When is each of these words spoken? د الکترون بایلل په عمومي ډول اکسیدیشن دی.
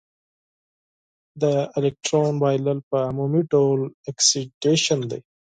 د 1.41 1.43
الکترون 1.77 2.35
بایلل 2.43 2.79
په 2.89 2.97
عمومي 3.09 3.41
ډول 3.53 3.79
اکسیدیشن 4.11 4.99
دی. 5.11 5.21